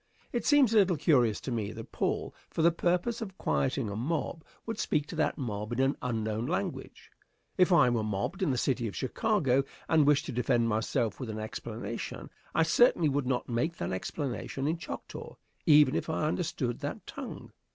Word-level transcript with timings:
It 0.33 0.47
seems 0.47 0.73
a 0.73 0.77
little 0.77 0.97
curious 0.97 1.39
to 1.41 1.51
me 1.51 1.71
that 1.73 1.91
Paul, 1.91 2.33
for 2.49 2.63
the 2.63 2.71
purpose 2.71 3.21
of 3.21 3.37
quieting 3.37 3.87
a 3.87 3.95
mob, 3.95 4.43
would 4.65 4.79
speak 4.79 5.05
to 5.05 5.15
that 5.17 5.37
mob 5.37 5.73
in 5.73 5.79
an 5.79 5.95
unknown 6.01 6.47
language. 6.47 7.11
If 7.55 7.71
I 7.71 7.87
were 7.91 8.01
mobbed 8.01 8.41
in 8.41 8.49
the 8.49 8.57
city 8.57 8.87
of 8.87 8.95
Chicago, 8.95 9.63
and 9.87 10.07
wished 10.07 10.25
to 10.25 10.31
defend 10.31 10.67
myself 10.67 11.19
with 11.19 11.29
an 11.29 11.37
explanation, 11.37 12.31
I 12.55 12.63
certainly 12.63 13.09
would 13.09 13.27
not 13.27 13.47
make 13.47 13.77
that 13.77 13.91
explanation 13.91 14.67
in 14.67 14.79
Choctaw, 14.79 15.35
even 15.67 15.93
if 15.95 16.09
I 16.09 16.23
understood 16.25 16.79
that 16.79 17.05
tongue. 17.05 17.51